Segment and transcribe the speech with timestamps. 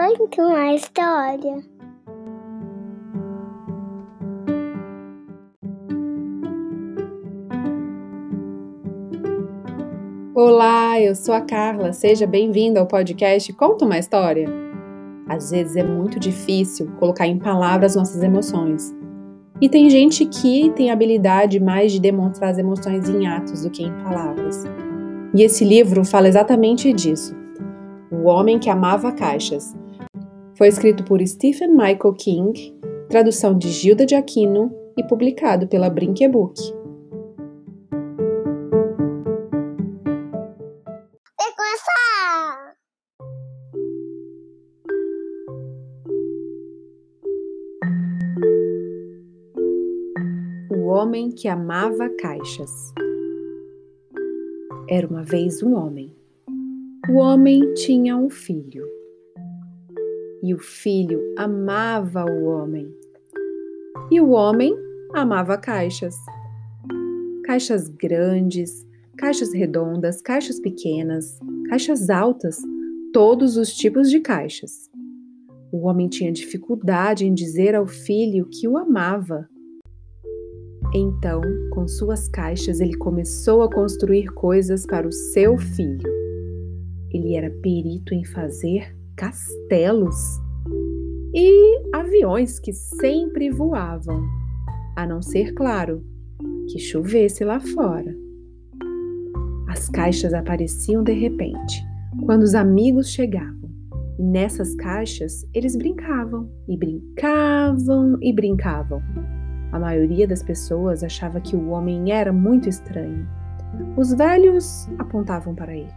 [0.00, 1.62] Conta uma história.
[10.34, 11.92] Olá, eu sou a Carla.
[11.92, 14.48] Seja bem-vindo ao podcast Conta uma História.
[15.28, 18.96] Às vezes é muito difícil colocar em palavras nossas emoções.
[19.60, 23.82] E tem gente que tem habilidade mais de demonstrar as emoções em atos do que
[23.82, 24.64] em palavras.
[25.34, 27.36] E esse livro fala exatamente disso.
[28.10, 29.78] O Homem que Amava Caixas.
[30.60, 32.76] Foi escrito por Stephen Michael King,
[33.08, 36.60] tradução de Gilda de Aquino e publicado pela Brinquebook.
[50.70, 52.92] O Homem que Amava Caixas.
[54.90, 56.14] Era uma vez um homem
[57.08, 58.99] o homem tinha um filho.
[60.42, 62.90] E o filho amava o homem.
[64.10, 64.74] E o homem
[65.12, 66.16] amava caixas.
[67.44, 68.86] Caixas grandes,
[69.18, 71.38] caixas redondas, caixas pequenas,
[71.68, 72.56] caixas altas,
[73.12, 74.90] todos os tipos de caixas.
[75.70, 79.46] O homem tinha dificuldade em dizer ao filho que o amava.
[80.94, 86.08] Então, com suas caixas, ele começou a construir coisas para o seu filho.
[87.12, 90.40] Ele era perito em fazer castelos
[91.34, 94.26] e aviões que sempre voavam,
[94.96, 96.02] a não ser, claro,
[96.72, 98.16] que chovesse lá fora.
[99.68, 101.84] As caixas apareciam de repente,
[102.24, 103.68] quando os amigos chegavam.
[104.18, 109.02] E nessas caixas eles brincavam, e brincavam, e brincavam.
[109.70, 113.28] A maioria das pessoas achava que o homem era muito estranho
[113.96, 115.92] os velhos apontavam para ele.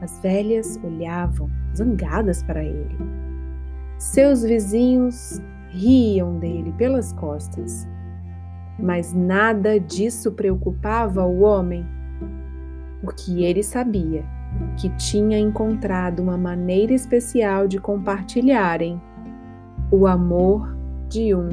[0.00, 2.96] As velhas olhavam, zangadas para ele.
[3.98, 7.86] Seus vizinhos riam dele pelas costas.
[8.78, 11.86] Mas nada disso preocupava o homem,
[13.02, 14.24] porque ele sabia
[14.78, 19.00] que tinha encontrado uma maneira especial de compartilharem
[19.90, 20.76] o amor
[21.08, 21.48] de um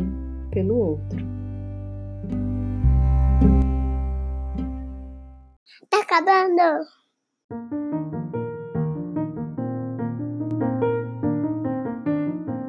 [0.50, 1.38] pelo outro.
[6.10, 6.88] Acabando.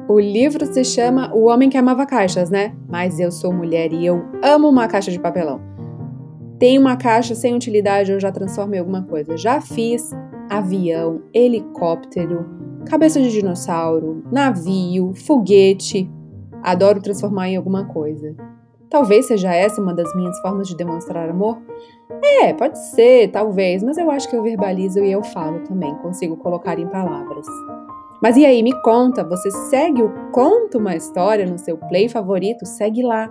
[0.09, 2.75] O livro se chama O Homem que Amava Caixas, né?
[2.89, 5.61] Mas eu sou mulher e eu amo uma caixa de papelão.
[6.59, 9.37] Tem uma caixa sem utilidade, eu já transformo em alguma coisa.
[9.37, 10.11] Já fiz
[10.49, 12.45] avião, helicóptero,
[12.87, 16.11] cabeça de dinossauro, navio, foguete.
[16.61, 18.35] Adoro transformar em alguma coisa.
[18.89, 21.57] Talvez seja essa uma das minhas formas de demonstrar amor.
[22.41, 26.35] É, pode ser, talvez, mas eu acho que eu verbalizo e eu falo também, consigo
[26.37, 27.45] colocar em palavras.
[28.21, 32.65] Mas e aí, me conta, você segue o Conta uma História no seu play favorito?
[32.65, 33.29] Segue lá.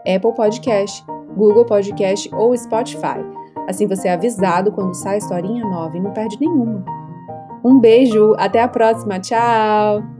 [0.00, 1.04] Apple Podcast,
[1.36, 3.24] Google Podcast ou Spotify.
[3.68, 6.84] Assim você é avisado quando sai historinha nova e não perde nenhuma.
[7.64, 10.15] Um beijo, até a próxima, tchau!